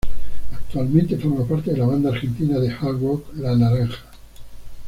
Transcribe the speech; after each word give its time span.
Actualmente 0.51 1.15
forma 1.15 1.45
parte 1.45 1.73
de 1.73 1.77
la 1.77 1.85
banda 1.85 2.09
argentina 2.09 2.57
de 2.57 2.71
hard 2.71 3.01
rock 3.03 3.35
La 3.35 3.55
Naranja. 3.55 3.99